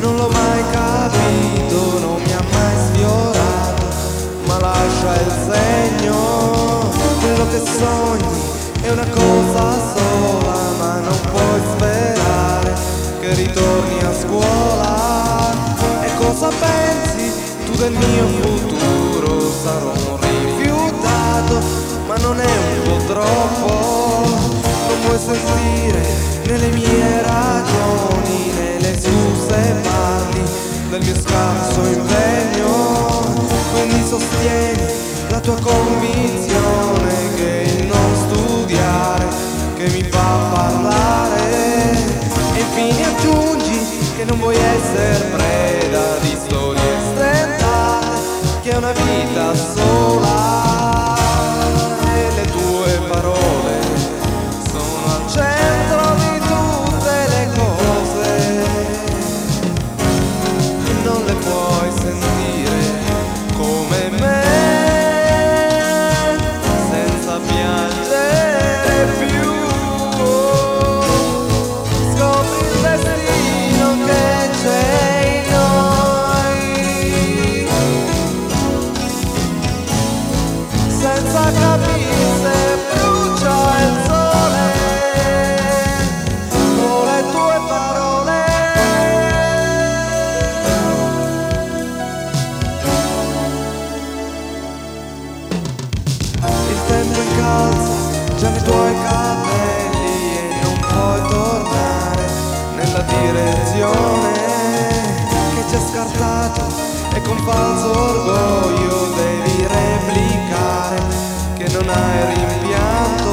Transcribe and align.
non 0.00 0.16
l'ho 0.16 0.28
mai 0.28 0.62
capito, 0.70 1.98
non 2.00 2.22
mi 2.22 2.32
ha 2.32 2.42
mai 2.52 2.76
sfiorato, 2.86 3.86
ma 4.46 4.58
lascia 4.58 5.20
il 5.20 5.32
segno, 5.50 6.90
quello 7.20 7.46
che 7.48 7.60
sogni 7.64 8.40
è 8.82 8.90
una 8.90 9.06
cosa 9.08 9.94
sola, 9.94 10.56
ma 10.78 11.00
non 11.00 11.20
puoi 11.30 11.60
sperare 11.74 12.74
che 13.20 13.34
ritorni 13.34 14.00
a 14.02 14.14
scuola. 14.14 15.52
E 16.02 16.14
cosa 16.16 16.48
pensi 16.48 17.32
tu 17.66 17.72
del 17.76 17.92
mio 17.92 18.26
futuro? 18.40 19.40
Sarò 19.62 19.92
un 19.92 20.18
rifiutato, 20.20 21.60
ma 22.06 22.16
non 22.18 22.40
è 22.40 22.44
un 22.46 22.82
po' 22.84 23.04
troppo, 23.12 24.26
non 24.88 25.00
puoi 25.04 25.18
sentire 25.18 25.67
scarso 31.78 31.86
impegno, 31.86 33.46
quindi 33.72 34.06
sostieni 34.06 34.82
la 35.30 35.40
tua 35.40 35.58
convinzione 35.60 37.34
che 37.36 37.76
il 37.78 37.86
non 37.86 38.14
studiare 38.14 39.26
che 39.76 39.88
mi 39.90 40.02
fa 40.02 40.50
parlare 40.52 41.50
e 42.54 42.60
infine 42.60 43.04
aggiungi 43.04 43.78
che 44.16 44.24
non 44.24 44.38
vuoi 44.38 44.56
essere 44.56 45.24
preda 45.36 45.77
bruciano 98.38 98.56
i 98.56 98.62
tuoi 98.62 98.94
capelli 99.02 100.36
e 100.36 100.60
non 100.62 100.78
puoi 100.78 101.28
tornare 101.28 102.24
nella 102.76 103.02
direzione 103.02 104.32
che 105.54 105.64
ci 105.68 105.74
ha 105.74 105.80
scartato 105.80 106.66
e 107.14 107.22
con 107.22 107.36
falso 107.38 107.90
orgoglio 107.90 109.12
devi 109.16 109.66
replicare 109.66 111.02
che 111.56 111.68
non 111.72 111.88
hai 111.88 112.34
rimpianto. 112.34 113.32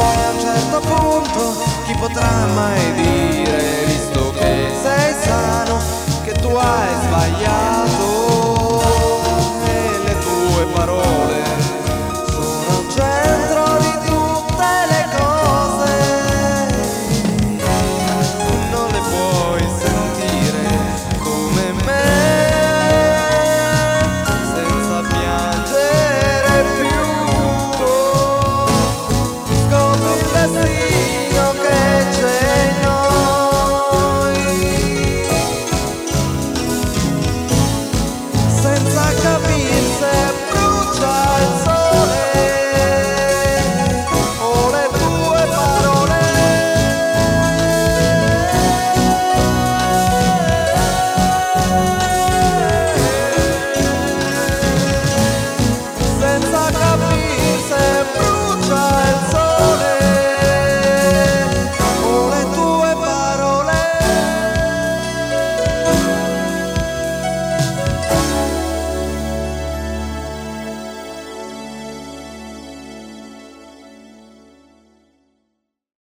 E 0.00 0.22
a 0.24 0.30
un 0.30 0.40
certo 0.40 0.80
punto 0.80 1.62
chi 1.84 1.94
potrà 1.98 2.46
mai 2.54 2.94
dire 2.94 3.84
visto 3.84 4.30
che 4.38 4.72
sei 4.82 5.14
sano 5.22 5.78
che 6.24 6.32
tu 6.32 6.48
hai 6.48 6.88
sbagliato? 7.06 7.73